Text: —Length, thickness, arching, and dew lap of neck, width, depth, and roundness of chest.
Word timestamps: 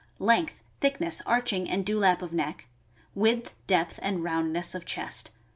—Length, 0.33 0.61
thickness, 0.79 1.21
arching, 1.27 1.69
and 1.69 1.85
dew 1.85 1.99
lap 1.99 2.23
of 2.23 2.33
neck, 2.33 2.65
width, 3.13 3.53
depth, 3.67 3.99
and 4.01 4.23
roundness 4.23 4.73
of 4.73 4.83
chest. 4.83 5.29